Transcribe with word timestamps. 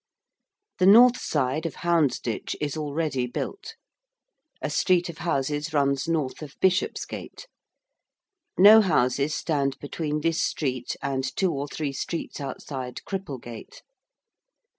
The 0.79 0.87
north 0.87 1.17
side 1.21 1.67
of 1.67 1.75
Houndsditch 1.75 2.55
is 2.59 2.75
already 2.75 3.27
built. 3.27 3.75
A 4.59 4.71
street 4.71 5.09
of 5.09 5.19
houses 5.19 5.75
runs 5.75 6.07
north 6.07 6.41
of 6.41 6.55
Bishopsgate. 6.59 7.45
No 8.57 8.81
houses 8.81 9.35
stand 9.35 9.77
between 9.77 10.21
this 10.21 10.41
street 10.41 10.95
and 11.03 11.23
two 11.35 11.51
or 11.53 11.67
three 11.67 11.93
streets 11.93 12.39
outside 12.41 13.01
Cripplegate. 13.05 13.83